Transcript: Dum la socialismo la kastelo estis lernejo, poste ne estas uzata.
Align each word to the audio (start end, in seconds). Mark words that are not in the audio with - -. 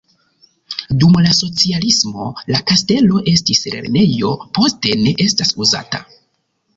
Dum 1.01 1.17
la 1.25 1.33
socialismo 1.39 2.25
la 2.55 2.61
kastelo 2.71 3.19
estis 3.33 3.61
lernejo, 3.73 4.31
poste 4.59 4.95
ne 5.03 5.13
estas 5.27 5.53
uzata. 5.67 6.01